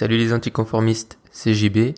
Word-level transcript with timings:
Salut 0.00 0.16
les 0.16 0.32
anticonformistes, 0.32 1.18
c'est 1.30 1.52
JB 1.52 1.94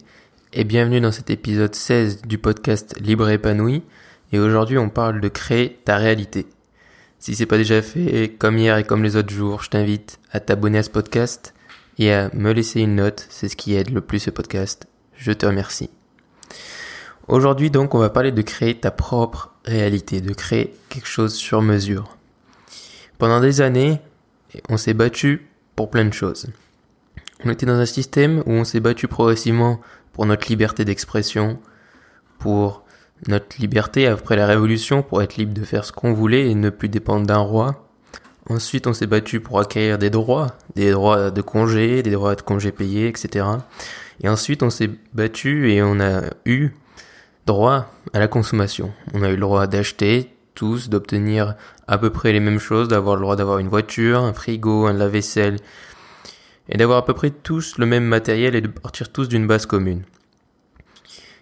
et 0.53 0.65
bienvenue 0.65 1.01
dans 1.01 1.13
cet 1.13 1.31
épisode 1.31 1.73
16 1.73 2.23
du 2.23 2.37
podcast 2.37 2.97
Libre 2.99 3.29
et 3.29 3.35
épanoui 3.35 3.85
et 4.33 4.41
aujourd'hui 4.41 4.77
on 4.77 4.89
parle 4.89 5.21
de 5.21 5.29
créer 5.29 5.79
ta 5.85 5.99
réalité. 5.99 6.49
Si 7.21 7.37
c'est 7.37 7.47
pas 7.47 7.59
déjà 7.59 7.81
fait, 7.81 8.35
comme 8.37 8.59
hier 8.59 8.77
et 8.77 8.83
comme 8.83 9.05
les 9.05 9.15
autres 9.15 9.33
jours, 9.33 9.63
je 9.63 9.71
t'invite 9.71 10.19
à 10.33 10.41
t'abonner 10.41 10.79
à 10.79 10.83
ce 10.83 10.91
podcast 10.91 11.55
et 11.97 12.13
à 12.13 12.29
me 12.35 12.51
laisser 12.51 12.81
une 12.81 12.97
note, 12.97 13.25
c'est 13.31 13.49
ce 13.49 13.55
qui 13.55 13.77
aide 13.77 13.91
le 13.91 14.01
plus 14.01 14.19
ce 14.19 14.31
podcast. 14.31 14.89
Je 15.15 15.31
te 15.31 15.47
remercie. 15.47 15.91
Aujourd'hui 17.29 17.71
donc 17.71 17.95
on 17.95 18.01
va 18.01 18.11
parler 18.11 18.33
de 18.33 18.43
créer 18.43 18.75
ta 18.75 18.91
propre 18.91 19.55
réalité, 19.65 20.21
de 20.21 20.35
créer 20.35 20.75
quelque 20.89 21.07
chose 21.07 21.35
sur 21.35 21.63
mesure. 21.63 22.17
Pendant 23.19 23.39
des 23.39 23.61
années, 23.61 24.01
on 24.69 24.77
s'est 24.77 24.93
battu 24.93 25.47
pour 25.77 25.89
plein 25.89 26.05
de 26.05 26.13
choses. 26.13 26.49
On 27.45 27.51
était 27.51 27.67
dans 27.67 27.79
un 27.79 27.87
système 27.87 28.43
où 28.47 28.53
on 28.53 28.65
s'est 28.65 28.81
battu 28.81 29.09
progressivement 29.09 29.81
pour 30.13 30.27
notre 30.27 30.49
liberté 30.49 30.85
d'expression, 30.85 31.59
pour 32.39 32.85
notre 33.29 33.61
liberté 33.61 34.07
après 34.07 34.37
la 34.37 34.47
révolution, 34.47 35.03
pour 35.03 35.23
être 35.23 35.37
libre 35.37 35.55
de 35.55 35.65
faire 35.65 35.85
ce 35.85 35.93
qu'on 35.93 36.13
voulait 36.13 36.51
et 36.51 36.55
ne 36.55 36.71
plus 36.71 36.89
dépendre 36.89 37.27
d'un 37.27 37.39
roi. 37.39 37.89
Ensuite, 38.49 38.87
on 38.87 38.93
s'est 38.93 39.07
battu 39.07 39.41
pour 39.41 39.61
acquérir 39.61 39.99
des 39.99 40.11
droits, 40.11 40.49
des 40.75 40.91
droits 40.91 41.31
de 41.31 41.43
congé, 41.43 42.03
des 42.03 42.11
droits 42.11 42.35
de 42.35 42.43
congés 42.43 42.73
payés, 42.73 43.09
etc. 43.09 43.47
Et 44.23 44.29
ensuite, 44.29 44.63
on 44.63 44.71
s'est 44.71 44.91
battu 45.15 45.73
et 45.73 45.83
on 45.83 46.01
a 46.01 46.23
eu 46.45 46.71
droit 47.47 47.93
à 48.13 48.19
la 48.19 48.29
consommation. 48.29 48.93
On 49.15 49.23
a 49.23 49.29
eu 49.29 49.35
le 49.35 49.41
droit 49.41 49.67
d'acheter 49.67 50.35
tous, 50.55 50.89
d'obtenir 50.89 51.55
à 51.87 51.99
peu 51.99 52.11
près 52.11 52.33
les 52.33 52.41
mêmes 52.41 52.59
choses, 52.59 52.89
d'avoir 52.89 53.17
le 53.17 53.23
droit 53.23 53.37
d'avoir 53.37 53.59
une 53.59 53.69
voiture, 53.69 54.21
un 54.21 54.33
frigo, 54.33 54.87
un 54.87 54.93
lave-vaisselle, 54.93 55.57
et 56.69 56.77
d'avoir 56.77 56.99
à 56.99 57.05
peu 57.05 57.15
près 57.15 57.31
tous 57.31 57.79
le 57.79 57.87
même 57.87 58.05
matériel 58.05 58.55
et 58.55 58.61
de 58.61 58.69
partir 58.69 59.11
tous 59.11 59.29
d'une 59.29 59.47
base 59.47 59.67
commune. 59.67 60.03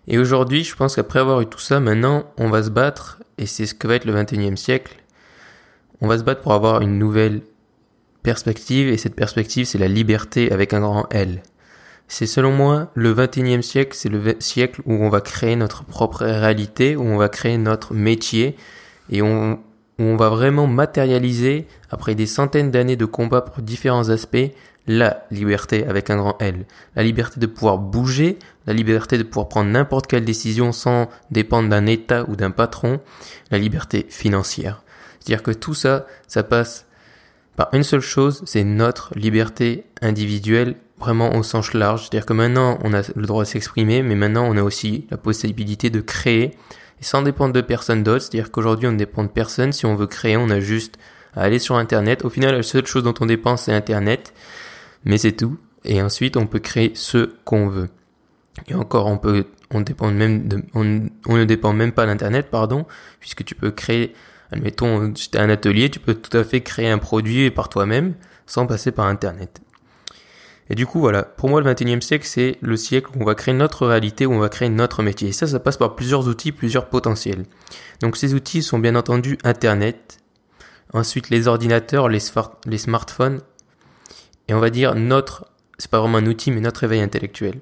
Et 0.09 0.19
aujourd'hui, 0.19 0.65
je 0.65 0.75
pense 0.75 0.97
qu'après 0.97 1.21
avoir 1.21 1.41
eu 1.41 1.47
tout 1.47 1.59
ça, 1.59 1.79
maintenant, 1.79 2.25
on 2.39 2.49
va 2.49 2.63
se 2.63 2.71
battre, 2.71 3.21
et 3.39 3.47
c'est 3.47 3.67
ce 3.67 3.75
que 3.75 3.87
va 3.87 3.95
être 3.95 4.07
le 4.07 4.15
21e 4.15 4.57
siècle, 4.57 4.97
on 6.01 6.09
va 6.09 6.19
se 6.19 6.25
battre 6.25 6.41
pour 6.41 6.53
avoir 6.53 6.81
une 6.81 6.99
nouvelle 6.99 7.43
perspective, 8.23 8.89
et 8.89 8.97
cette 8.97 9.15
perspective, 9.15 9.67
c'est 9.67 9.79
la 9.79 9.89
liberté 9.89 10.51
avec 10.51 10.73
un 10.73 10.81
grand 10.81 11.07
L. 11.11 11.43
C'est 12.09 12.27
selon 12.27 12.51
moi 12.51 12.91
le 12.95 13.15
21e 13.15 13.63
siècle, 13.63 13.95
c'est 13.95 14.09
le 14.09 14.35
siècle 14.41 14.81
où 14.85 14.95
on 14.95 15.11
va 15.11 15.21
créer 15.21 15.55
notre 15.55 15.85
propre 15.85 16.25
réalité, 16.25 16.97
où 16.97 17.03
on 17.03 17.17
va 17.17 17.29
créer 17.29 17.57
notre 17.57 17.95
métier, 17.95 18.57
et 19.11 19.23
où 19.23 19.59
on 19.99 20.17
va 20.17 20.29
vraiment 20.29 20.67
matérialiser, 20.67 21.69
après 21.91 22.15
des 22.15 22.27
centaines 22.27 22.71
d'années 22.71 22.97
de 22.97 23.05
combat 23.05 23.43
pour 23.43 23.63
différents 23.63 24.09
aspects, 24.09 24.51
la 24.87 25.25
liberté 25.31 25.87
avec 25.87 26.11
un 26.11 26.17
grand 26.17 26.37
L. 26.41 26.65
La 26.97 27.03
liberté 27.03 27.39
de 27.39 27.47
pouvoir 27.47 27.79
bouger, 27.79 28.39
la 28.67 28.73
liberté 28.73 29.19
de 29.19 29.23
pouvoir 29.23 29.49
prendre 29.49 29.71
n'importe 29.71 30.07
quelle 30.07 30.25
décision 30.25 30.73
sans 30.73 31.09
dépendre 31.31 31.69
d'un 31.69 31.87
État 31.87 32.25
ou 32.29 32.37
d'un 32.37 32.51
patron, 32.51 33.01
la 33.51 33.59
liberté 33.59 34.07
financière. 34.09 34.83
C'est-à-dire 35.19 35.43
que 35.43 35.51
tout 35.51 35.75
ça, 35.75 36.07
ça 36.27 36.43
passe 36.43 36.87
par 37.57 37.69
une 37.73 37.83
seule 37.83 38.01
chose, 38.01 38.43
c'est 38.47 38.65
notre 38.65 39.13
liberté 39.17 39.85
individuelle 40.01 40.77
vraiment 40.99 41.35
au 41.35 41.43
sens 41.43 41.75
large. 41.75 42.03
C'est-à-dire 42.03 42.27
que 42.27 42.33
maintenant, 42.33 42.79
on 42.83 42.95
a 42.95 43.03
le 43.15 43.27
droit 43.27 43.45
de 43.45 43.49
s'exprimer, 43.49 44.03
mais 44.03 44.15
maintenant, 44.15 44.47
on 44.49 44.57
a 44.57 44.63
aussi 44.63 45.07
la 45.11 45.17
possibilité 45.17 45.91
de 45.91 46.01
créer 46.01 46.57
et 47.01 47.05
sans 47.05 47.23
dépendre 47.23 47.53
de 47.53 47.61
personne 47.61 48.03
d'autre. 48.03 48.23
C'est-à-dire 48.23 48.51
qu'aujourd'hui, 48.51 48.89
on 48.89 48.93
ne 48.93 48.99
dépend 48.99 49.25
de 49.25 49.29
personne. 49.29 49.73
Si 49.73 49.87
on 49.87 49.95
veut 49.95 50.07
créer, 50.07 50.37
on 50.37 50.51
a 50.51 50.61
juste 50.61 50.97
à 51.35 51.43
aller 51.43 51.59
sur 51.59 51.77
Internet. 51.77 52.25
Au 52.25 52.31
final, 52.31 52.55
la 52.55 52.63
seule 52.63 52.87
chose 52.87 53.03
dont 53.03 53.15
on 53.21 53.27
dépend, 53.27 53.57
c'est 53.57 53.73
Internet 53.73 54.33
mais 55.05 55.19
c'est 55.19 55.33
tout. 55.33 55.59
Et 55.85 56.03
ensuite, 56.03 56.37
on 56.37 56.47
peut 56.47 56.59
créer 56.59 56.93
ce 56.95 57.35
qu'on 57.45 57.69
veut. 57.69 57.89
Et 58.69 58.75
encore, 58.75 59.07
on 59.07 59.19
peut, 59.19 59.47
on 59.71 59.81
dépend 59.81 60.11
même 60.11 60.49
de, 60.49 60.63
on, 60.75 60.85
ne 60.85 61.45
dépend 61.45 61.73
même 61.73 61.93
pas 61.93 62.07
d'internet, 62.07 62.49
pardon, 62.51 62.87
puisque 63.19 63.45
tu 63.45 63.55
peux 63.55 63.71
créer, 63.71 64.15
admettons, 64.51 65.15
si 65.15 65.31
un 65.35 65.49
atelier, 65.49 65.91
tu 65.91 66.01
peux 66.01 66.15
tout 66.15 66.37
à 66.37 66.45
fait 66.45 66.61
créer 66.61 66.91
un 66.91 66.99
produit 66.99 67.51
par 67.51 67.69
toi-même, 67.69 68.15
sans 68.47 68.67
passer 68.67 68.93
par 68.93 69.07
internet. 69.07 69.61
Et 70.69 70.77
du 70.77 70.87
coup, 70.87 71.01
voilà, 71.01 71.25
pour 71.25 71.49
moi, 71.49 71.61
le 71.61 71.73
21e 71.73 72.01
siècle, 72.01 72.27
c'est 72.27 72.57
le 72.61 72.77
siècle 72.77 73.11
où 73.17 73.23
on 73.23 73.25
va 73.25 73.35
créer 73.35 73.55
notre 73.55 73.87
réalité, 73.87 74.27
où 74.27 74.33
on 74.33 74.39
va 74.39 74.49
créer 74.49 74.69
notre 74.69 75.03
métier. 75.03 75.31
Et 75.31 75.33
ça, 75.33 75.49
ça 75.49 75.59
passe 75.59 75.77
par 75.77 75.97
plusieurs 75.97 76.29
outils, 76.29 76.53
plusieurs 76.53 76.89
potentiels. 76.89 77.45
Donc, 78.01 78.17
ces 78.17 78.35
outils 78.35 78.63
sont 78.63 78.79
bien 78.79 78.95
entendu 78.95 79.37
Internet, 79.43 80.19
ensuite 80.93 81.31
les 81.31 81.49
ordinateurs, 81.49 82.09
les 82.09 82.21
smartphones, 82.79 83.41
et 84.51 84.55
on 84.55 84.59
va 84.59 84.71
dire 84.71 84.97
notre, 84.97 85.47
c'est 85.79 85.91
pas 85.91 86.01
vraiment 86.01 86.19
un 86.19 86.27
outil, 86.27 86.51
mais 86.51 86.61
notre 86.61 86.81
réveil 86.81 87.01
intellectuel. 87.01 87.61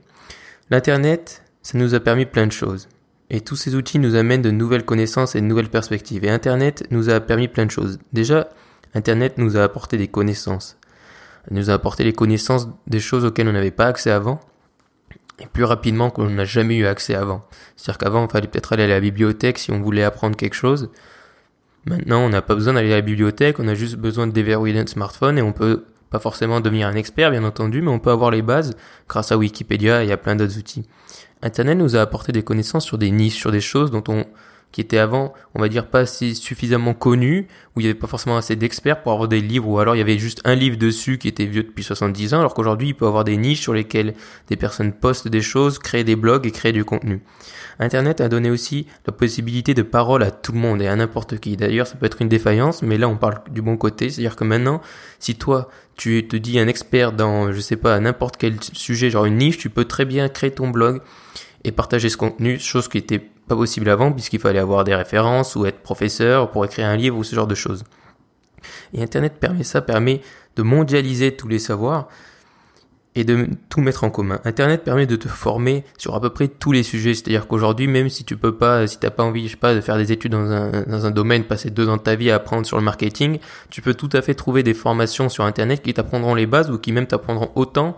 L'Internet, 0.71 1.43
ça 1.61 1.77
nous 1.77 1.95
a 1.95 2.01
permis 2.01 2.25
plein 2.25 2.47
de 2.47 2.53
choses. 2.53 2.89
Et 3.29 3.43
tous 3.43 3.57
ces 3.57 3.75
outils 3.75 3.99
nous 3.99 4.15
amènent 4.15 4.41
de 4.41 4.51
nouvelles 4.51 4.87
connaissances 4.87 5.35
et 5.35 5.43
de 5.43 5.45
nouvelles 5.45 5.69
perspectives. 5.69 6.25
Et 6.25 6.31
Internet 6.31 6.87
nous 6.91 7.11
a 7.11 7.21
permis 7.21 7.47
plein 7.47 7.67
de 7.67 7.71
choses. 7.71 7.99
Déjà, 8.15 8.49
Internet 8.95 9.37
nous 9.37 9.59
a 9.59 9.65
apporté 9.65 9.99
des 9.99 10.09
connaissances. 10.09 10.79
Il 11.51 11.59
nous 11.59 11.69
a 11.69 11.75
apporté 11.75 12.05
les 12.05 12.15
connaissances 12.15 12.69
des 12.87 13.01
choses 13.01 13.27
auxquelles 13.27 13.49
on 13.49 13.53
n'avait 13.53 13.71
pas 13.71 13.87
accès 13.87 14.11
avant. 14.11 14.41
Et 15.41 15.47
plus 15.47 15.65
rapidement 15.65 16.09
qu'on 16.09 16.31
n'a 16.31 16.47
jamais 16.47 16.77
eu 16.77 16.87
accès 16.87 17.15
avant. 17.15 17.45
C'est-à-dire 17.77 17.99
qu'avant, 17.99 18.25
il 18.25 18.31
fallait 18.31 18.49
peut-être 18.49 18.73
aller 18.73 18.85
à 18.85 18.89
la 18.89 19.01
bibliothèque 19.01 19.59
si 19.59 19.73
on 19.73 19.83
voulait 19.83 20.05
apprendre 20.05 20.37
quelque 20.37 20.57
chose. 20.57 20.89
Maintenant, 21.85 22.21
on 22.21 22.31
n'a 22.31 22.41
pas 22.41 22.55
besoin 22.55 22.73
d'aller 22.73 22.95
à 22.95 22.97
la 22.97 23.03
bibliothèque, 23.03 23.59
on 23.59 23.69
a 23.69 23.75
juste 23.75 23.97
besoin 23.97 24.27
de 24.27 24.33
déverrouiller 24.33 24.73
notre 24.73 24.91
smartphone 24.91 25.37
et 25.37 25.43
on 25.43 25.53
peut 25.53 25.85
pas 26.11 26.19
forcément 26.19 26.61
devenir 26.61 26.89
un 26.89 26.95
expert, 26.95 27.31
bien 27.31 27.45
entendu, 27.45 27.83
mais 27.83 27.91
on 27.91 27.99
peut 27.99 28.11
avoir 28.11 28.31
les 28.31 28.43
bases 28.43 28.77
grâce 29.09 29.33
à 29.33 29.37
Wikipédia 29.37 30.05
et 30.05 30.13
a 30.13 30.17
plein 30.17 30.37
d'autres 30.37 30.59
outils. 30.59 30.85
Internet 31.43 31.79
nous 31.79 31.97
a 31.97 32.01
apporté 32.01 32.33
des 32.33 32.43
connaissances 32.43 32.85
sur 32.85 32.99
des 32.99 33.11
niches, 33.11 33.37
sur 33.37 33.53
des 33.53 33.61
choses 33.61 33.91
dont 33.91 34.05
on, 34.09 34.25
qui 34.73 34.81
étaient 34.83 34.99
avant, 34.99 35.33
on 35.55 35.61
va 35.61 35.69
dire, 35.69 35.87
pas 35.87 36.01
assez 36.01 36.35
suffisamment 36.35 36.95
connues, 36.95 37.49
où 37.75 37.81
il 37.81 37.85
n'y 37.85 37.91
avait 37.91 37.99
pas 37.99 38.07
forcément 38.07 38.37
assez 38.37 38.55
d'experts 38.55 39.03
pour 39.03 39.13
avoir 39.13 39.29
des 39.29 39.41
livres, 39.41 39.69
ou 39.69 39.79
alors 39.79 39.97
il 39.97 39.99
y 39.99 40.03
avait 40.03 40.19
juste 40.19 40.41
un 40.45 40.55
livre 40.55 40.77
dessus 40.77 41.19
qui 41.19 41.29
était 41.29 41.47
vieux 41.47 41.63
depuis 41.63 41.83
70 41.83 42.35
ans, 42.35 42.41
alors 42.41 42.55
qu'aujourd'hui 42.55 42.89
il 42.89 42.95
peut 42.95 43.07
avoir 43.07 43.25
des 43.25 43.37
niches 43.37 43.63
sur 43.63 43.73
lesquelles 43.73 44.15
des 44.49 44.57
personnes 44.57 44.93
postent 44.93 45.29
des 45.29 45.41
choses, 45.41 45.79
créent 45.79 46.05
des 46.05 46.17
blogs 46.17 46.47
et 46.47 46.51
créent 46.51 46.73
du 46.73 46.85
contenu. 46.85 47.23
Internet 47.79 48.21
a 48.21 48.29
donné 48.29 48.51
aussi 48.51 48.87
la 49.07 49.13
possibilité 49.13 49.73
de 49.73 49.83
parole 49.83 50.23
à 50.23 50.31
tout 50.31 50.53
le 50.53 50.59
monde 50.59 50.83
et 50.83 50.89
à 50.89 50.97
n'importe 50.97 51.39
qui. 51.39 51.57
D'ailleurs, 51.57 51.87
ça 51.87 51.95
peut 51.95 52.07
être 52.07 52.21
une 52.21 52.29
défaillance, 52.29 52.83
mais 52.83 52.99
là 52.99 53.09
on 53.09 53.17
parle 53.17 53.41
du 53.51 53.63
bon 53.63 53.77
côté, 53.77 54.11
c'est-à-dire 54.11 54.37
que 54.37 54.45
maintenant, 54.45 54.81
si 55.19 55.35
toi 55.37 55.69
tu 55.97 56.27
te 56.29 56.37
dis 56.37 56.61
un 56.61 56.69
expert 56.69 57.13
dans, 57.13 57.53
je 57.53 57.61
sais 57.61 57.77
pas, 57.77 57.99
n'importe 57.99 58.37
quel 58.37 58.55
sujet, 58.73 59.11
genre 59.11 59.25
une 59.25 59.39
niche, 59.39 59.59
tu 59.59 59.71
peux 59.71 59.85
très 59.85 60.05
bien 60.05 60.29
créer 60.29 60.53
ton 60.53 60.69
blog 60.69 61.01
et 61.65 61.73
partager 61.73 62.09
ce 62.09 62.17
contenu, 62.17 62.59
chose 62.59 62.87
qui 62.89 62.99
était 62.99 63.29
pas 63.49 63.57
possible 63.57 63.89
avant 63.89 64.13
puisqu'il 64.13 64.41
fallait 64.41 64.59
avoir 64.59 64.85
des 64.85 64.95
références 64.95 65.57
ou 65.57 65.67
être 65.67 65.81
professeur 65.81 66.51
pour 66.51 66.65
écrire 66.65 66.87
un 66.87 66.97
livre 66.97 67.17
ou 67.17 67.25
ce 67.25 67.35
genre 67.35 67.47
de 67.47 67.55
choses. 67.55 67.85
Et 68.93 69.03
Internet 69.03 69.35
permet 69.41 69.65
ça, 69.65 69.81
permet 69.81 70.21
de 70.57 70.63
mondialiser 70.63 71.37
tous 71.37 71.49
les 71.49 71.59
savoirs 71.59 72.09
et 73.15 73.25
de 73.25 73.49
tout 73.69 73.81
mettre 73.81 74.05
en 74.05 74.11
commun. 74.11 74.39
Internet 74.45 74.85
permet 74.85 75.07
de 75.07 75.17
te 75.17 75.27
former 75.27 75.85
sur 75.97 76.15
à 76.15 76.21
peu 76.21 76.31
près 76.31 76.47
tous 76.47 76.71
les 76.71 76.83
sujets. 76.85 77.15
C'est-à-dire 77.15 77.49
qu'aujourd'hui, 77.49 77.89
même 77.89 78.09
si 78.09 78.25
tu 78.25 78.37
peux 78.37 78.55
pas, 78.55 78.87
si 78.87 78.99
t'as 78.99 79.11
pas 79.11 79.25
envie, 79.25 79.47
je 79.47 79.53
sais 79.53 79.57
pas, 79.57 79.75
de 79.75 79.81
faire 79.81 79.97
des 79.97 80.13
études 80.13 80.33
dans 80.33 80.51
un, 80.51 80.83
dans 80.83 81.07
un 81.07 81.11
domaine, 81.11 81.45
passer 81.45 81.71
deux 81.71 81.89
ans 81.89 81.97
de 81.97 82.03
ta 82.03 82.15
vie 82.15 82.31
à 82.31 82.37
apprendre 82.37 82.65
sur 82.65 82.77
le 82.77 82.85
marketing, 82.85 83.39
tu 83.71 83.83
peux 83.83 83.95
tout 83.95 84.11
à 84.13 84.23
fait 84.23 84.35
trouver 84.35 84.63
des 84.63 84.75
formations 84.75 85.29
sur 85.29 85.45
Internet 85.45 85.83
qui 85.83 85.93
t'apprendront 85.95 86.35
les 86.35 86.47
bases 86.47 86.71
ou 86.71 86.79
qui 86.79 86.93
même 86.93 87.07
t'apprendront 87.07 87.51
autant 87.57 87.97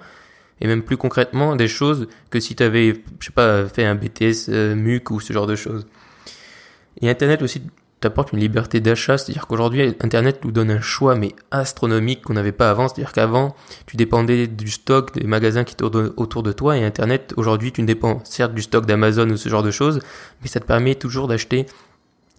et 0.61 0.67
même 0.67 0.83
plus 0.83 0.97
concrètement 0.97 1.57
des 1.57 1.69
choses 1.69 2.09
que 2.31 2.41
si 2.41 2.55
tu 2.55 2.63
avais, 2.63 3.03
je 3.21 3.27
sais 3.27 3.33
pas, 3.33 3.67
fait 3.67 3.85
un 3.85 3.95
BTS 3.95 4.49
euh, 4.49 4.75
MUC 4.75 5.11
ou 5.11 5.21
ce 5.21 5.33
genre 5.33 5.47
de 5.47 5.57
choses. 5.57 5.87
Et 7.01 7.09
Internet 7.09 7.43
aussi 7.43 7.63
t'apporte 8.01 8.33
une 8.33 8.41
liberté 8.41 8.81
d'achat, 8.81 9.19
c'est-à-dire 9.19 9.47
qu'aujourd'hui 9.47 9.83
Internet 10.01 10.45
nous 10.45 10.53
donne 10.53 10.71
un 10.71 10.81
choix 10.81 11.15
mais 11.15 11.35
astronomique 11.51 12.23
qu'on 12.23 12.33
n'avait 12.33 12.53
pas 12.53 12.71
avant, 12.71 12.89
c'est-à-dire 12.89 13.13
qu'avant 13.13 13.55
tu 13.87 13.97
dépendais 13.97 14.47
du 14.47 14.71
stock 14.71 15.15
des 15.15 15.27
magasins 15.27 15.65
qui 15.65 15.77
tournent 15.77 16.13
autour 16.17 16.43
de 16.43 16.53
toi 16.53 16.79
et 16.79 16.85
Internet 16.85 17.35
aujourd'hui 17.37 17.73
tu 17.73 17.83
ne 17.83 17.87
dépends 17.87 18.23
certes 18.25 18.55
du 18.55 18.63
stock 18.63 18.87
d'Amazon 18.87 19.29
ou 19.29 19.37
ce 19.37 19.51
genre 19.51 19.63
de 19.63 19.71
choses, 19.71 20.01
mais 20.41 20.49
ça 20.49 20.61
te 20.61 20.65
permet 20.67 20.95
toujours 20.95 21.29
d'acheter 21.29 21.67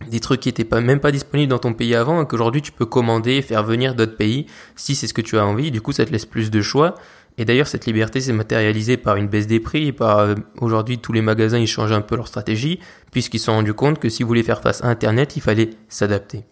des 0.10 0.20
trucs 0.20 0.42
qui 0.42 0.50
étaient 0.50 0.66
pas 0.66 0.82
même 0.82 1.00
pas 1.00 1.12
disponibles 1.12 1.50
dans 1.50 1.60
ton 1.60 1.74
pays 1.74 1.96
avant 1.96 2.24
et 2.24 2.28
qu'aujourd'hui 2.28 2.62
tu 2.62 2.72
peux 2.72 2.86
commander 2.86 3.42
faire 3.42 3.64
venir 3.64 3.96
d'autres 3.96 4.18
pays 4.18 4.48
si 4.76 4.96
c'est 4.96 5.08
ce 5.08 5.14
que 5.14 5.22
tu 5.22 5.38
as 5.38 5.46
envie. 5.46 5.72
Du 5.72 5.82
coup, 5.82 5.92
ça 5.92 6.06
te 6.06 6.12
laisse 6.12 6.26
plus 6.26 6.50
de 6.50 6.62
choix 6.62 6.96
et 7.38 7.46
d'ailleurs, 7.46 7.68
cette 7.68 7.86
liberté 7.86 8.20
s'est 8.20 8.34
matérialisée 8.34 8.98
par 8.98 9.16
une 9.16 9.28
baisse 9.28 9.48
des 9.48 9.60
prix 9.60 9.88
et 9.88 9.92
par 9.94 10.20
euh, 10.20 10.36
aujourd'hui 10.60 11.00
tous 11.00 11.14
les 11.14 11.22
magasins 11.22 11.58
ils 11.58 11.68
changent 11.68 11.92
un 11.94 12.02
peu 12.02 12.16
leur 12.16 12.28
stratégie 12.28 12.80
puisqu'ils 13.12 13.40
se 13.40 13.46
sont 13.46 13.54
rendus 13.54 13.74
compte 13.74 14.00
que 14.00 14.10
si 14.10 14.24
vous 14.24 14.28
voulez 14.28 14.44
faire 14.44 14.62
face 14.62 14.84
à 14.84 14.88
Internet, 14.88 15.36
il 15.38 15.42
fallait 15.42 15.72
s'adapter. 15.88 16.44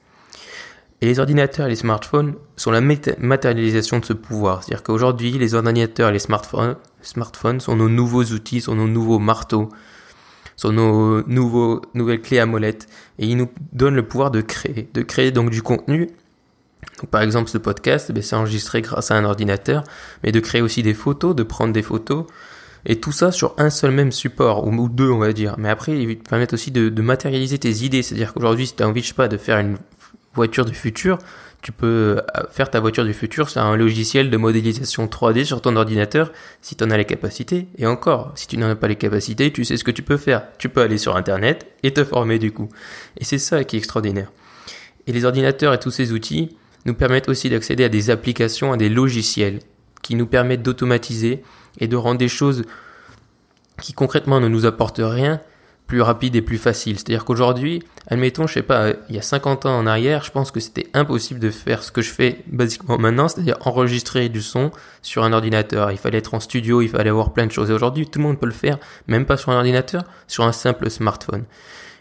Et 1.01 1.05
les 1.05 1.19
ordinateurs 1.19 1.67
et 1.67 1.69
les 1.69 1.77
smartphones 1.77 2.35
sont 2.57 2.71
la 2.71 2.81
matérialisation 2.81 3.99
de 3.99 4.05
ce 4.05 4.11
pouvoir. 4.11 4.63
C'est-à-dire 4.63 4.83
qu'aujourd'hui, 4.83 5.31
les 5.31 5.53
ordinateurs 5.53 6.09
et 6.09 6.13
les 6.13 6.19
smartphones, 6.19 6.75
smartphones 7.01 7.61
sont 7.61 7.77
nos 7.77 7.87
nouveaux 7.87 8.23
outils, 8.23 8.59
sont 8.59 8.75
nos 8.75 8.87
nouveaux 8.87 9.19
marteaux, 9.19 9.69
sont 10.57 10.73
nos 10.73 11.23
nouveaux, 11.23 11.81
nouvelles 11.93 12.21
clés 12.21 12.39
à 12.39 12.45
molette. 12.45 12.87
Et 13.17 13.27
ils 13.27 13.37
nous 13.37 13.47
donnent 13.71 13.95
le 13.95 14.05
pouvoir 14.05 14.29
de 14.29 14.41
créer. 14.41 14.89
De 14.93 15.01
créer 15.01 15.31
donc 15.31 15.51
du 15.51 15.61
contenu 15.61 16.09
Donc, 16.99 17.09
par 17.09 17.21
exemple, 17.21 17.49
ce 17.49 17.57
podcast, 17.57 18.11
eh 18.15 18.21
c'est 18.21 18.35
enregistré 18.35 18.81
grâce 18.81 19.11
à 19.11 19.15
un 19.15 19.25
ordinateur, 19.25 19.83
mais 20.23 20.31
de 20.31 20.39
créer 20.39 20.61
aussi 20.61 20.83
des 20.83 20.93
photos, 20.93 21.35
de 21.35 21.43
prendre 21.43 21.73
des 21.73 21.81
photos, 21.81 22.25
et 22.85 22.99
tout 22.99 23.11
ça 23.11 23.31
sur 23.31 23.53
un 23.57 23.69
seul 23.69 23.91
même 23.91 24.11
support, 24.11 24.65
ou 24.65 24.89
deux, 24.89 25.09
on 25.09 25.19
va 25.19 25.33
dire. 25.33 25.55
Mais 25.57 25.69
après, 25.69 25.97
ils 25.97 26.17
permettent 26.17 26.53
aussi 26.53 26.71
de, 26.71 26.89
de 26.89 27.01
matérialiser 27.01 27.57
tes 27.57 27.83
idées. 27.83 28.01
C'est-à-dire 28.01 28.33
qu'aujourd'hui, 28.33 28.67
si 28.67 28.75
tu 28.75 28.83
as 28.83 28.87
envie, 28.87 29.01
je 29.01 29.09
sais 29.09 29.13
pas, 29.13 29.27
de 29.27 29.37
faire 29.37 29.59
une 29.59 29.77
voiture 30.33 30.65
du 30.65 30.73
futur, 30.73 31.17
tu 31.61 31.71
peux 31.73 32.17
euh, 32.37 32.43
faire 32.51 32.69
ta 32.69 32.79
voiture 32.79 33.03
du 33.03 33.13
futur 33.13 33.49
sur 33.49 33.61
un 33.61 33.75
logiciel 33.75 34.29
de 34.29 34.37
modélisation 34.37 35.07
3D 35.07 35.43
sur 35.43 35.61
ton 35.61 35.75
ordinateur 35.75 36.31
si 36.61 36.75
tu 36.75 36.83
en 36.83 36.89
as 36.89 36.97
les 36.97 37.05
capacités. 37.05 37.67
Et 37.77 37.85
encore, 37.85 38.31
si 38.35 38.47
tu 38.47 38.57
n'en 38.57 38.69
as 38.69 38.75
pas 38.75 38.87
les 38.87 38.95
capacités, 38.95 39.51
tu 39.51 39.65
sais 39.65 39.75
ce 39.75 39.83
que 39.83 39.91
tu 39.91 40.01
peux 40.01 40.17
faire. 40.17 40.43
Tu 40.57 40.69
peux 40.69 40.81
aller 40.81 40.97
sur 40.97 41.17
Internet 41.17 41.67
et 41.83 41.93
te 41.93 42.03
former 42.03 42.39
du 42.39 42.51
coup. 42.51 42.69
Et 43.17 43.25
c'est 43.25 43.37
ça 43.37 43.63
qui 43.65 43.75
est 43.75 43.79
extraordinaire. 43.79 44.31
Et 45.07 45.11
les 45.11 45.25
ordinateurs 45.25 45.73
et 45.73 45.79
tous 45.79 45.91
ces 45.91 46.13
outils 46.13 46.55
nous 46.85 46.93
permettent 46.93 47.29
aussi 47.29 47.49
d'accéder 47.49 47.83
à 47.83 47.89
des 47.89 48.09
applications, 48.09 48.71
à 48.73 48.77
des 48.77 48.89
logiciels 48.89 49.59
qui 50.01 50.15
nous 50.15 50.27
permettent 50.27 50.63
d'automatiser 50.63 51.43
et 51.79 51.87
de 51.87 51.95
rendre 51.95 52.17
des 52.17 52.27
choses 52.27 52.63
qui 53.81 53.93
concrètement 53.93 54.39
ne 54.39 54.47
nous 54.47 54.65
apportent 54.65 55.01
rien, 55.03 55.41
plus 55.89 56.01
rapide 56.01 56.35
et 56.35 56.41
plus 56.41 56.59
facile. 56.59 56.97
C'est-à-dire 56.97 57.25
qu'aujourd'hui, 57.25 57.83
admettons, 58.07 58.45
je 58.45 58.53
sais 58.53 58.61
pas, 58.61 58.91
il 59.09 59.15
y 59.15 59.17
a 59.17 59.23
50 59.23 59.65
ans 59.65 59.77
en 59.77 59.87
arrière, 59.87 60.23
je 60.23 60.31
pense 60.31 60.51
que 60.51 60.59
c'était 60.59 60.87
impossible 60.93 61.39
de 61.39 61.49
faire 61.49 61.83
ce 61.83 61.91
que 61.91 62.01
je 62.01 62.11
fais 62.11 62.43
basiquement 62.47 62.99
maintenant, 62.99 63.27
c'est-à-dire 63.27 63.57
enregistrer 63.61 64.29
du 64.29 64.41
son 64.41 64.71
sur 65.01 65.23
un 65.23 65.33
ordinateur. 65.33 65.91
Il 65.91 65.97
fallait 65.97 66.19
être 66.19 66.35
en 66.35 66.39
studio, 66.39 66.81
il 66.81 66.89
fallait 66.89 67.09
avoir 67.09 67.33
plein 67.33 67.47
de 67.47 67.51
choses. 67.51 67.71
Et 67.71 67.73
aujourd'hui, 67.73 68.07
tout 68.07 68.19
le 68.19 68.25
monde 68.25 68.39
peut 68.39 68.45
le 68.45 68.51
faire, 68.51 68.77
même 69.07 69.25
pas 69.25 69.35
sur 69.35 69.51
un 69.51 69.57
ordinateur, 69.57 70.03
sur 70.27 70.43
un 70.43 70.51
simple 70.51 70.89
smartphone. 70.91 71.45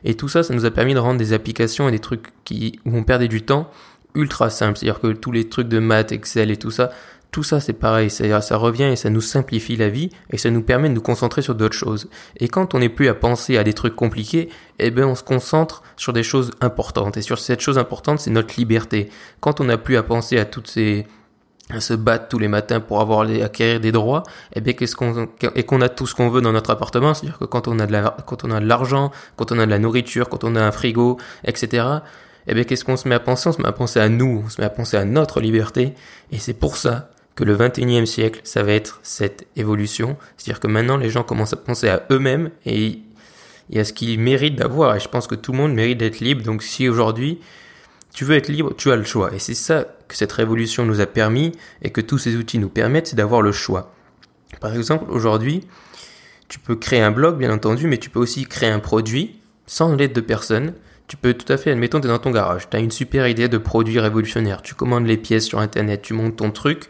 Et 0.04 0.14
tout 0.14 0.28
ça, 0.28 0.42
ça 0.42 0.54
nous 0.54 0.66
a 0.66 0.70
permis 0.70 0.92
de 0.92 0.98
rendre 0.98 1.18
des 1.18 1.32
applications 1.32 1.88
et 1.88 1.90
des 1.90 1.98
trucs 1.98 2.26
qui, 2.44 2.78
où 2.84 2.94
on 2.94 3.04
perdait 3.04 3.26
du 3.26 3.42
temps 3.42 3.70
ultra 4.18 4.50
simples. 4.50 4.78
C'est-à-dire 4.78 5.00
que 5.00 5.12
tous 5.12 5.32
les 5.32 5.48
trucs 5.48 5.68
de 5.68 5.78
maths, 5.78 6.12
Excel 6.12 6.50
et 6.50 6.56
tout 6.56 6.70
ça, 6.70 6.90
tout 7.30 7.42
ça, 7.42 7.60
c'est 7.60 7.74
pareil, 7.74 8.08
ça, 8.08 8.40
ça 8.40 8.56
revient 8.56 8.84
et 8.84 8.96
ça 8.96 9.10
nous 9.10 9.20
simplifie 9.20 9.76
la 9.76 9.90
vie 9.90 10.10
et 10.30 10.38
ça 10.38 10.50
nous 10.50 10.62
permet 10.62 10.88
de 10.88 10.94
nous 10.94 11.02
concentrer 11.02 11.42
sur 11.42 11.54
d'autres 11.54 11.76
choses. 11.76 12.08
Et 12.38 12.48
quand 12.48 12.74
on 12.74 12.78
n'est 12.78 12.88
plus 12.88 13.08
à 13.08 13.14
penser 13.14 13.58
à 13.58 13.64
des 13.64 13.74
trucs 13.74 13.94
compliqués, 13.94 14.48
eh 14.78 14.90
ben, 14.90 15.04
on 15.04 15.14
se 15.14 15.22
concentre 15.22 15.82
sur 15.96 16.12
des 16.12 16.22
choses 16.22 16.52
importantes. 16.60 17.18
Et 17.18 17.22
sur 17.22 17.38
cette 17.38 17.60
chose 17.60 17.76
importante, 17.76 18.20
c'est 18.20 18.30
notre 18.30 18.54
liberté. 18.56 19.10
Quand 19.40 19.60
on 19.60 19.64
n'a 19.64 19.76
plus 19.76 19.96
à 19.98 20.02
penser 20.02 20.38
à 20.38 20.46
toutes 20.46 20.68
ces, 20.68 21.06
à 21.70 21.80
se 21.80 21.92
battre 21.92 22.28
tous 22.28 22.38
les 22.38 22.48
matins 22.48 22.80
pour 22.80 23.00
avoir 23.00 23.24
les, 23.24 23.42
acquérir 23.42 23.80
des 23.80 23.92
droits, 23.92 24.22
eh 24.54 24.62
bien, 24.62 24.72
qu'est-ce 24.72 24.96
qu'on, 24.96 25.28
et 25.54 25.64
qu'on 25.64 25.82
a 25.82 25.90
tout 25.90 26.06
ce 26.06 26.14
qu'on 26.14 26.30
veut 26.30 26.40
dans 26.40 26.52
notre 26.52 26.70
appartement, 26.70 27.12
c'est-à-dire 27.12 27.38
que 27.38 27.44
quand 27.44 27.68
on 27.68 27.78
a 27.78 27.86
de 27.86 27.92
la, 27.92 28.16
quand 28.26 28.44
on 28.44 28.50
a 28.50 28.60
de 28.60 28.66
l'argent, 28.66 29.10
quand 29.36 29.52
on 29.52 29.58
a 29.58 29.66
de 29.66 29.70
la 29.70 29.78
nourriture, 29.78 30.30
quand 30.30 30.44
on 30.44 30.56
a 30.56 30.62
un 30.62 30.72
frigo, 30.72 31.18
etc., 31.44 31.84
eh 32.48 32.54
bien, 32.54 32.64
qu'est-ce 32.64 32.84
qu'on 32.84 32.96
se 32.96 33.06
met 33.06 33.14
à 33.14 33.20
penser? 33.20 33.48
On 33.48 33.52
se 33.52 33.60
met 33.60 33.68
à 33.68 33.72
penser 33.72 34.00
à 34.00 34.08
nous, 34.08 34.42
on 34.44 34.48
se 34.48 34.60
met 34.60 34.66
à 34.66 34.70
penser 34.70 34.96
à 34.96 35.04
notre 35.04 35.40
liberté. 35.40 35.94
Et 36.32 36.38
c'est 36.38 36.54
pour 36.54 36.76
ça 36.76 37.10
que 37.34 37.44
le 37.44 37.56
21e 37.56 38.06
siècle, 38.06 38.40
ça 38.42 38.62
va 38.62 38.72
être 38.72 39.00
cette 39.02 39.46
évolution. 39.54 40.16
C'est-à-dire 40.36 40.58
que 40.58 40.66
maintenant, 40.66 40.96
les 40.96 41.10
gens 41.10 41.22
commencent 41.22 41.52
à 41.52 41.56
penser 41.56 41.88
à 41.88 42.04
eux-mêmes 42.10 42.50
et, 42.64 43.00
à 43.76 43.84
ce 43.84 43.92
qu'ils 43.92 44.18
méritent 44.18 44.56
d'avoir. 44.56 44.96
Et 44.96 45.00
je 45.00 45.08
pense 45.08 45.26
que 45.26 45.34
tout 45.34 45.52
le 45.52 45.58
monde 45.58 45.74
mérite 45.74 45.98
d'être 45.98 46.20
libre. 46.20 46.42
Donc 46.42 46.62
si 46.62 46.88
aujourd'hui, 46.88 47.38
tu 48.14 48.24
veux 48.24 48.34
être 48.34 48.48
libre, 48.48 48.74
tu 48.76 48.90
as 48.90 48.96
le 48.96 49.04
choix. 49.04 49.32
Et 49.34 49.38
c'est 49.38 49.54
ça 49.54 49.86
que 50.08 50.16
cette 50.16 50.32
révolution 50.32 50.86
nous 50.86 51.00
a 51.00 51.06
permis 51.06 51.52
et 51.82 51.90
que 51.90 52.00
tous 52.00 52.18
ces 52.18 52.34
outils 52.34 52.58
nous 52.58 52.70
permettent, 52.70 53.08
c'est 53.08 53.16
d'avoir 53.16 53.42
le 53.42 53.52
choix. 53.52 53.94
Par 54.60 54.74
exemple, 54.74 55.04
aujourd'hui, 55.10 55.66
tu 56.48 56.58
peux 56.58 56.76
créer 56.76 57.02
un 57.02 57.10
blog, 57.10 57.36
bien 57.36 57.52
entendu, 57.52 57.86
mais 57.86 57.98
tu 57.98 58.08
peux 58.08 58.18
aussi 58.18 58.46
créer 58.46 58.70
un 58.70 58.80
produit 58.80 59.38
sans 59.66 59.94
l'aide 59.94 60.14
de 60.14 60.22
personne. 60.22 60.72
Tu 61.08 61.16
peux 61.16 61.32
tout 61.32 61.50
à 61.50 61.56
fait, 61.56 61.70
admettons, 61.70 62.00
tu 62.00 62.06
es 62.06 62.10
dans 62.10 62.18
ton 62.18 62.30
garage, 62.30 62.68
tu 62.68 62.76
as 62.76 62.80
une 62.80 62.90
super 62.90 63.26
idée 63.28 63.48
de 63.48 63.56
produit 63.56 63.98
révolutionnaire, 63.98 64.60
tu 64.60 64.74
commandes 64.74 65.06
les 65.06 65.16
pièces 65.16 65.46
sur 65.46 65.58
Internet, 65.58 66.02
tu 66.02 66.12
montes 66.12 66.36
ton 66.36 66.50
truc, 66.50 66.82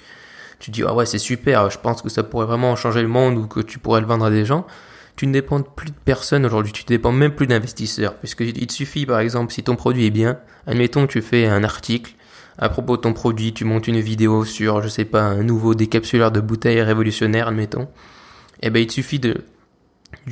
tu 0.58 0.72
dis 0.72 0.82
ah 0.84 0.92
ouais 0.92 1.06
c'est 1.06 1.18
super, 1.18 1.70
je 1.70 1.78
pense 1.78 2.02
que 2.02 2.08
ça 2.08 2.24
pourrait 2.24 2.46
vraiment 2.46 2.74
changer 2.74 3.00
le 3.00 3.06
monde 3.06 3.38
ou 3.38 3.46
que 3.46 3.60
tu 3.60 3.78
pourrais 3.78 4.00
le 4.00 4.08
vendre 4.08 4.24
à 4.24 4.30
des 4.30 4.44
gens, 4.44 4.66
tu 5.14 5.28
ne 5.28 5.32
dépends 5.32 5.62
plus 5.62 5.90
de 5.90 5.96
personne 6.04 6.44
aujourd'hui, 6.44 6.72
tu 6.72 6.82
ne 6.82 6.88
dépends 6.88 7.12
même 7.12 7.30
plus 7.30 7.46
d'investisseurs, 7.46 8.14
puisque 8.16 8.40
il 8.40 8.66
te 8.66 8.72
suffit 8.72 9.06
par 9.06 9.20
exemple 9.20 9.52
si 9.52 9.62
ton 9.62 9.76
produit 9.76 10.06
est 10.06 10.10
bien, 10.10 10.40
admettons 10.66 11.06
tu 11.06 11.22
fais 11.22 11.46
un 11.46 11.62
article 11.62 12.14
à 12.58 12.68
propos 12.68 12.96
de 12.96 13.02
ton 13.02 13.12
produit, 13.12 13.54
tu 13.54 13.64
montes 13.64 13.86
une 13.86 14.00
vidéo 14.00 14.44
sur 14.44 14.82
je 14.82 14.88
sais 14.88 15.04
pas 15.04 15.22
un 15.22 15.44
nouveau 15.44 15.76
décapsuleur 15.76 16.32
de 16.32 16.40
bouteilles 16.40 16.82
révolutionnaire, 16.82 17.46
admettons, 17.46 17.82
et 17.82 18.66
eh 18.66 18.70
ben 18.70 18.82
il 18.82 18.88
te 18.88 18.94
suffit 18.94 19.20
de 19.20 19.44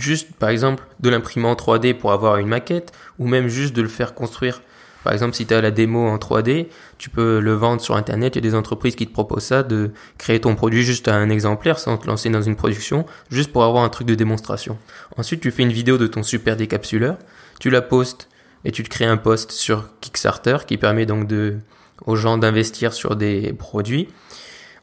juste 0.01 0.33
par 0.39 0.49
exemple 0.49 0.85
de 1.01 1.11
l'imprimer 1.11 1.47
en 1.47 1.55
3D 1.55 1.95
pour 1.95 2.13
avoir 2.13 2.37
une 2.37 2.49
maquette 2.49 2.93
ou 3.19 3.27
même 3.27 3.49
juste 3.49 3.75
de 3.75 3.83
le 3.83 3.89
faire 3.89 4.15
construire 4.15 4.61
par 5.07 5.13
exemple, 5.13 5.37
si 5.37 5.47
tu 5.47 5.55
as 5.55 5.61
la 5.61 5.71
démo 5.71 6.09
en 6.09 6.17
3D, 6.17 6.67
tu 6.99 7.11
peux 7.11 7.39
le 7.39 7.53
vendre 7.53 7.81
sur 7.81 7.95
Internet. 7.95 8.35
Il 8.35 8.39
y 8.39 8.45
a 8.45 8.51
des 8.51 8.57
entreprises 8.57 8.97
qui 8.97 9.07
te 9.07 9.13
proposent 9.13 9.45
ça, 9.45 9.63
de 9.63 9.93
créer 10.19 10.41
ton 10.41 10.57
produit 10.57 10.83
juste 10.83 11.07
à 11.07 11.15
un 11.15 11.31
exemplaire 11.31 11.79
sans 11.79 11.97
te 11.97 12.09
lancer 12.09 12.29
dans 12.29 12.43
une 12.43 12.57
production, 12.57 13.07
juste 13.31 13.53
pour 13.53 13.63
avoir 13.63 13.85
un 13.85 13.89
truc 13.89 14.09
de 14.09 14.17
démonstration. 14.17 14.77
Ensuite, 15.17 15.41
tu 15.41 15.53
fais 15.53 15.63
une 15.63 15.71
vidéo 15.71 15.97
de 15.97 16.09
ton 16.09 16.25
super 16.25 16.57
décapsuleur, 16.57 17.19
tu 17.61 17.71
la 17.71 17.83
postes 17.83 18.29
et 18.65 18.73
tu 18.73 18.83
te 18.83 18.89
crées 18.89 19.05
un 19.05 19.17
post 19.17 19.53
sur 19.53 19.85
Kickstarter 20.01 20.57
qui 20.67 20.77
permet 20.77 21.07
donc 21.07 21.29
de, 21.29 21.59
aux 22.05 22.17
gens 22.17 22.37
d'investir 22.37 22.93
sur 22.93 23.15
des 23.15 23.53
produits 23.53 24.09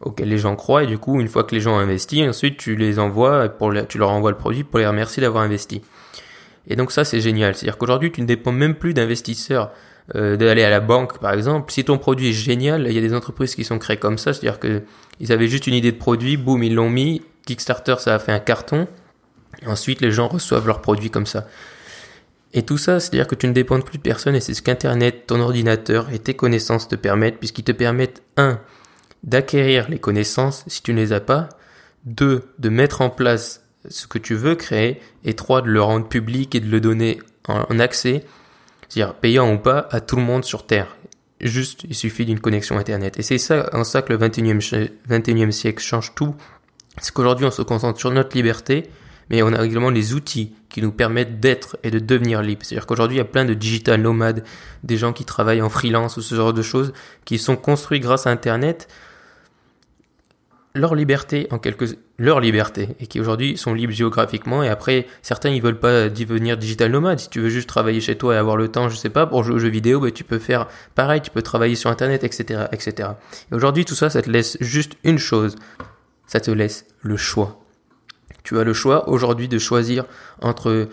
auxquels 0.03 0.29
les 0.29 0.37
gens 0.37 0.55
croient 0.55 0.83
et 0.83 0.87
du 0.87 0.97
coup 0.97 1.19
une 1.19 1.27
fois 1.27 1.43
que 1.43 1.55
les 1.55 1.61
gens 1.61 1.75
ont 1.75 1.79
investi 1.79 2.27
ensuite 2.27 2.57
tu 2.57 2.75
les 2.75 2.99
envoies 2.99 3.49
pour 3.49 3.73
tu 3.87 3.97
leur 3.97 4.11
envoies 4.11 4.31
le 4.31 4.37
produit 4.37 4.63
pour 4.63 4.79
les 4.79 4.87
remercier 4.87 5.21
d'avoir 5.21 5.43
investi. 5.43 5.81
Et 6.67 6.75
donc 6.75 6.91
ça 6.91 7.03
c'est 7.03 7.21
génial. 7.21 7.55
C'est 7.55 7.65
à 7.65 7.67
dire 7.67 7.77
qu'aujourd'hui 7.77 8.11
tu 8.11 8.21
ne 8.21 8.27
dépends 8.27 8.51
même 8.51 8.75
plus 8.75 8.93
d'investisseurs 8.93 9.71
euh, 10.15 10.35
d'aller 10.35 10.63
à 10.63 10.69
la 10.69 10.81
banque 10.81 11.19
par 11.19 11.33
exemple. 11.33 11.71
Si 11.71 11.83
ton 11.83 11.97
produit 11.97 12.29
est 12.29 12.33
génial, 12.33 12.85
il 12.87 12.93
y 12.93 12.97
a 12.97 13.01
des 13.01 13.13
entreprises 13.13 13.55
qui 13.55 13.63
sont 13.63 13.79
créées 13.79 13.97
comme 13.97 14.17
ça, 14.17 14.33
c'est-à-dire 14.33 14.59
que 14.59 14.83
ils 15.19 15.31
avaient 15.31 15.47
juste 15.47 15.67
une 15.67 15.75
idée 15.75 15.91
de 15.91 15.97
produit, 15.97 16.35
boum, 16.37 16.61
ils 16.63 16.75
l'ont 16.75 16.89
mis, 16.89 17.21
Kickstarter 17.45 17.95
ça 17.99 18.15
a 18.15 18.19
fait 18.19 18.31
un 18.31 18.39
carton, 18.39 18.87
et 19.61 19.67
ensuite 19.67 20.01
les 20.01 20.11
gens 20.11 20.27
reçoivent 20.27 20.67
leurs 20.67 20.81
produits 20.81 21.09
comme 21.09 21.25
ça. 21.25 21.47
Et 22.53 22.61
tout 22.63 22.77
ça, 22.77 22.99
c'est-à-dire 22.99 23.27
que 23.27 23.35
tu 23.35 23.47
ne 23.47 23.53
dépends 23.53 23.79
plus 23.81 23.97
de 23.97 24.03
personne 24.03 24.35
et 24.35 24.39
c'est 24.39 24.53
ce 24.53 24.61
qu'Internet, 24.61 25.25
ton 25.25 25.39
ordinateur 25.39 26.11
et 26.11 26.19
tes 26.19 26.35
connaissances 26.35 26.87
te 26.87 26.95
permettent, 26.95 27.39
puisqu'ils 27.39 27.63
te 27.63 27.71
permettent, 27.71 28.21
un, 28.37 28.59
d'acquérir 29.23 29.89
les 29.89 29.99
connaissances 29.99 30.63
si 30.67 30.81
tu 30.81 30.93
ne 30.93 30.99
les 30.99 31.13
as 31.13 31.19
pas, 31.19 31.49
deux, 32.05 32.43
de 32.59 32.69
mettre 32.69 33.01
en 33.01 33.09
place 33.09 33.63
ce 33.89 34.07
que 34.07 34.17
tu 34.17 34.35
veux 34.35 34.55
créer, 34.55 35.01
et 35.23 35.33
trois, 35.33 35.61
de 35.61 35.69
le 35.69 35.81
rendre 35.81 36.07
public 36.07 36.55
et 36.55 36.59
de 36.59 36.69
le 36.69 36.79
donner 36.79 37.19
en 37.47 37.79
accès 37.79 38.23
c'est-à-dire 38.93 39.15
payant 39.15 39.51
ou 39.51 39.57
pas 39.57 39.87
à 39.89 40.01
tout 40.01 40.15
le 40.15 40.21
monde 40.21 40.45
sur 40.45 40.67
Terre. 40.67 40.95
Juste, 41.41 41.83
il 41.89 41.95
suffit 41.95 42.25
d'une 42.25 42.39
connexion 42.39 42.77
Internet. 42.77 43.19
Et 43.19 43.23
c'est 43.23 43.39
ça, 43.39 43.69
en 43.73 43.83
ça 43.83 44.03
que 44.03 44.13
le 44.13 44.19
21e, 44.19 44.89
21e 45.09 45.51
siècle 45.51 45.83
change 45.83 46.13
tout. 46.13 46.35
C'est 47.01 47.11
qu'aujourd'hui, 47.11 47.45
on 47.45 47.51
se 47.51 47.63
concentre 47.63 47.99
sur 47.99 48.11
notre 48.11 48.35
liberté, 48.35 48.89
mais 49.29 49.41
on 49.41 49.51
a 49.51 49.65
également 49.65 49.89
les 49.89 50.13
outils 50.13 50.53
qui 50.69 50.81
nous 50.81 50.91
permettent 50.91 51.39
d'être 51.39 51.77
et 51.81 51.89
de 51.89 51.97
devenir 51.97 52.43
libre. 52.43 52.61
C'est-à-dire 52.63 52.85
qu'aujourd'hui, 52.85 53.15
il 53.15 53.17
y 53.17 53.21
a 53.21 53.25
plein 53.25 53.45
de 53.45 53.55
digital 53.55 53.99
nomades, 53.99 54.43
des 54.83 54.97
gens 54.97 55.11
qui 55.11 55.25
travaillent 55.25 55.63
en 55.63 55.69
freelance 55.69 56.17
ou 56.17 56.21
ce 56.21 56.35
genre 56.35 56.53
de 56.53 56.61
choses, 56.61 56.93
qui 57.25 57.39
sont 57.39 57.55
construits 57.55 57.99
grâce 57.99 58.27
à 58.27 58.29
Internet, 58.29 58.87
leur 60.75 60.95
liberté 60.95 61.47
en 61.51 61.59
quelque 61.59 61.85
leur 62.17 62.39
liberté 62.39 62.89
et 62.99 63.07
qui 63.07 63.19
aujourd'hui 63.19 63.57
sont 63.57 63.73
libres 63.73 63.93
géographiquement 63.93 64.63
et 64.63 64.69
après 64.69 65.05
certains 65.21 65.49
ils 65.49 65.61
veulent 65.61 65.79
pas 65.79 66.09
devenir 66.09 66.57
digital 66.57 66.91
nomade 66.91 67.19
si 67.19 67.29
tu 67.29 67.41
veux 67.41 67.49
juste 67.49 67.69
travailler 67.69 68.01
chez 68.01 68.17
toi 68.17 68.33
et 68.33 68.37
avoir 68.37 68.57
le 68.57 68.69
temps 68.69 68.89
je 68.89 68.95
sais 68.95 69.09
pas 69.09 69.27
pour 69.27 69.43
jouer 69.43 69.55
aux 69.55 69.59
jeux 69.59 69.69
vidéo 69.69 69.99
bah, 69.99 70.09
tu 70.09 70.23
peux 70.23 70.39
faire 70.39 70.67
pareil 70.95 71.21
tu 71.21 71.29
peux 71.29 71.43
travailler 71.43 71.75
sur 71.75 71.91
internet 71.91 72.23
etc 72.23 72.65
etc 72.71 73.09
et 73.51 73.55
aujourd'hui 73.55 73.85
tout 73.85 73.93
ça 73.93 74.09
ça 74.09 74.21
te 74.21 74.29
laisse 74.29 74.57
juste 74.61 74.93
une 75.03 75.17
chose. 75.17 75.55
Ça 76.27 76.39
te 76.39 76.51
laisse 76.51 76.85
le 77.01 77.17
choix. 77.17 77.59
Tu 78.43 78.59
as 78.59 78.63
le 78.63 78.73
choix 78.73 79.09
aujourd'hui 79.09 79.47
de 79.47 79.57
choisir 79.57 80.05
entre 80.41 80.87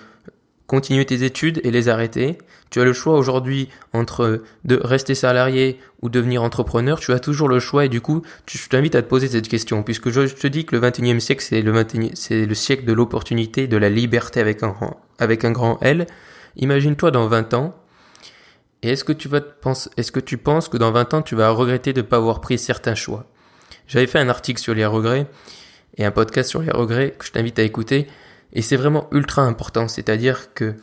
continuer 0.70 1.04
tes 1.04 1.24
études 1.24 1.60
et 1.64 1.72
les 1.72 1.88
arrêter. 1.88 2.38
Tu 2.70 2.80
as 2.80 2.84
le 2.84 2.92
choix 2.92 3.18
aujourd'hui 3.18 3.68
entre 3.92 4.44
de 4.64 4.80
rester 4.80 5.16
salarié 5.16 5.80
ou 6.00 6.08
devenir 6.08 6.44
entrepreneur. 6.44 7.00
Tu 7.00 7.10
as 7.10 7.18
toujours 7.18 7.48
le 7.48 7.58
choix 7.58 7.86
et 7.86 7.88
du 7.88 8.00
coup, 8.00 8.22
je 8.46 8.68
t'invite 8.68 8.94
à 8.94 9.02
te 9.02 9.08
poser 9.08 9.26
cette 9.26 9.48
question 9.48 9.82
puisque 9.82 10.10
je 10.10 10.32
te 10.32 10.46
dis 10.46 10.64
que 10.64 10.76
le 10.76 10.88
21e 10.88 11.18
siècle, 11.18 11.44
c'est 11.44 11.60
le 11.60 11.72
21 11.72 12.10
c'est 12.14 12.46
le 12.46 12.54
siècle 12.54 12.84
de 12.84 12.92
l'opportunité, 12.92 13.66
de 13.66 13.76
la 13.76 13.88
liberté 13.88 14.38
avec 14.38 14.62
un, 14.62 15.50
grand 15.50 15.78
L. 15.82 16.06
Imagine-toi 16.54 17.10
dans 17.10 17.26
20 17.26 17.52
ans. 17.54 17.74
Est-ce 18.82 19.02
que 19.02 19.12
tu 19.12 19.28
est-ce 19.96 20.12
que 20.12 20.20
tu 20.20 20.38
penses 20.38 20.68
que 20.68 20.76
dans 20.76 20.92
20 20.92 21.14
ans, 21.14 21.22
tu 21.22 21.34
vas 21.34 21.50
regretter 21.50 21.92
de 21.92 22.00
ne 22.00 22.06
pas 22.06 22.18
avoir 22.18 22.40
pris 22.40 22.58
certains 22.58 22.94
choix? 22.94 23.26
J'avais 23.88 24.06
fait 24.06 24.20
un 24.20 24.28
article 24.28 24.60
sur 24.60 24.74
les 24.74 24.86
regrets 24.86 25.26
et 25.96 26.04
un 26.04 26.12
podcast 26.12 26.48
sur 26.48 26.62
les 26.62 26.70
regrets 26.70 27.10
que 27.18 27.26
je 27.26 27.32
t'invite 27.32 27.58
à 27.58 27.64
écouter. 27.64 28.06
Et 28.52 28.62
c'est 28.62 28.76
vraiment 28.76 29.08
ultra 29.12 29.42
important, 29.42 29.88
c'est-à-dire 29.88 30.54
que 30.54 30.74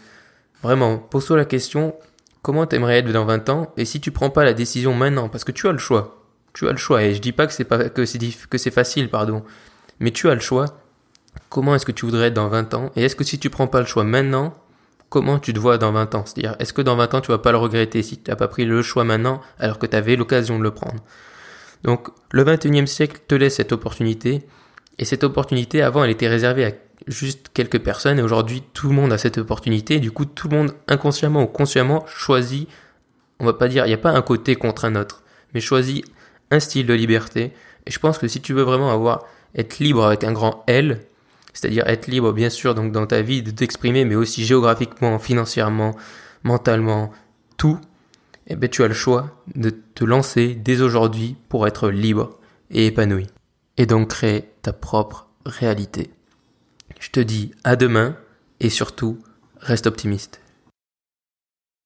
vraiment, 0.64 0.98
pose-toi 0.98 1.38
la 1.38 1.46
question, 1.46 1.96
comment 2.42 2.66
t'aimerais 2.66 3.00
être 3.00 3.12
dans 3.12 3.26
20 3.26 3.50
ans 3.50 3.74
et 3.78 3.86
si 3.86 4.00
tu 4.00 4.12
prends 4.12 4.30
pas 4.30 4.46
la 4.46 4.54
décision 4.54 4.94
maintenant, 4.94 5.30
parce 5.30 5.44
que 5.44 5.52
tu 5.52 5.68
as 5.68 5.72
le 5.72 5.78
choix, 5.78 6.24
tu 6.54 6.68
as 6.68 6.72
le 6.72 6.78
choix, 6.78 7.04
et 7.04 7.14
je 7.14 7.22
dis 7.22 7.34
pas 7.34 7.46
que 7.46 7.54
c'est 7.54 7.66
pas 7.66 7.90
que 7.90 8.06
c'est 8.06 8.20
que 8.50 8.58
c'est 8.58 8.72
facile, 8.72 9.10
pardon, 9.10 9.44
mais 10.00 10.12
tu 10.12 10.30
as 10.30 10.34
le 10.34 10.40
choix. 10.40 10.66
Comment 11.50 11.76
est-ce 11.76 11.86
que 11.86 11.92
tu 11.92 12.06
voudrais 12.06 12.28
être 12.28 12.34
dans 12.34 12.48
20 12.48 12.74
ans 12.74 12.92
Et 12.96 13.04
est-ce 13.04 13.16
que 13.16 13.24
si 13.24 13.38
tu 13.38 13.50
prends 13.50 13.68
pas 13.68 13.80
le 13.80 13.86
choix 13.86 14.04
maintenant, 14.04 14.54
comment 15.10 15.40
tu 15.40 15.54
te 15.54 15.60
vois 15.60 15.78
dans 15.78 15.92
20 15.92 16.16
ans? 16.16 16.24
C'est-à-dire, 16.26 16.56
est-ce 16.60 16.74
que 16.74 16.82
dans 16.82 16.96
20 16.96 17.14
ans, 17.14 17.22
tu 17.22 17.32
vas 17.32 17.38
pas 17.38 17.52
le 17.52 17.58
regretter 17.58 18.02
si 18.02 18.18
tu 18.18 18.32
n'as 18.32 18.36
pas 18.36 18.48
pris 18.48 18.66
le 18.66 18.82
choix 18.82 19.04
maintenant 19.04 19.42
alors 19.60 19.78
que 19.78 19.86
tu 19.86 19.96
avais 19.96 20.16
l'occasion 20.16 20.58
de 20.58 20.64
le 20.64 20.72
prendre? 20.72 21.04
Donc, 21.84 22.10
le 22.32 22.44
21e 22.44 22.86
siècle 22.86 23.22
te 23.28 23.36
laisse 23.36 23.56
cette 23.56 23.72
opportunité. 23.72 24.48
Et 25.00 25.06
cette 25.06 25.24
opportunité, 25.24 25.84
avant, 25.84 26.04
elle 26.04 26.10
était 26.10 26.28
réservée 26.28 26.66
à 26.66 26.72
juste 27.08 27.50
quelques 27.54 27.80
personnes. 27.80 28.20
Et 28.20 28.22
aujourd'hui, 28.22 28.64
tout 28.74 28.90
le 28.90 28.96
monde 28.96 29.14
a 29.14 29.18
cette 29.18 29.38
opportunité. 29.38 30.00
Du 30.00 30.12
coup, 30.12 30.26
tout 30.26 30.50
le 30.50 30.58
monde, 30.58 30.74
inconsciemment 30.88 31.44
ou 31.44 31.48
consciemment, 31.48 32.06
choisit, 32.08 32.70
on 33.40 33.46
va 33.46 33.54
pas 33.54 33.68
dire, 33.68 33.86
il 33.86 33.90
n'y 33.90 33.94
a 33.94 34.00
pas 34.00 34.12
un 34.12 34.22
côté 34.22 34.56
contre 34.56 34.86
un 34.86 34.96
autre, 34.96 35.24
mais 35.54 35.60
choisit 35.60 36.06
un 36.52 36.60
style 36.60 36.86
de 36.86 36.94
liberté. 36.94 37.54
Et 37.86 37.92
je 37.92 38.00
pense 38.00 38.18
que 38.18 38.28
si 38.28 38.42
tu 38.42 38.54
veux 38.54 38.64
vraiment 38.64 38.92
avoir, 38.92 39.26
être 39.56 39.80
libre 39.80 40.06
avec 40.06 40.24
un 40.24 40.34
grand 40.34 40.64
L, 40.68 41.02
c'est-à-dire 41.54 41.88
être 41.88 42.08
libre, 42.08 42.32
bien 42.34 42.50
sûr, 42.50 42.76
donc 42.76 42.92
dans 42.92 43.08
ta 43.08 43.22
vie 43.22 43.42
de 43.42 43.52
t'exprimer, 43.52 44.06
mais 44.06 44.16
aussi 44.16 44.46
géographiquement, 44.46 45.18
financièrement, 45.18 45.96
mentalement, 46.44 47.12
tout, 47.58 47.80
eh 48.48 48.56
ben, 48.56 48.70
tu 48.70 48.84
as 48.84 48.88
le 48.88 48.94
choix 48.94 49.44
de 49.56 49.70
te 49.70 50.04
lancer 50.04 50.56
dès 50.56 50.82
aujourd'hui 50.82 51.36
pour 51.50 51.68
être 51.68 51.90
libre 51.90 52.38
et 52.70 52.88
épanoui. 52.88 53.28
Et 53.78 53.86
donc 53.86 54.10
créer 54.10 54.50
ta 54.62 54.74
propre 54.74 55.28
réalité. 55.46 56.12
Je 57.00 57.10
te 57.12 57.20
dis 57.20 57.52
à 57.64 57.76
demain 57.76 58.18
et 58.60 58.70
surtout, 58.70 59.20
reste 59.60 59.88
optimiste. 59.88 60.42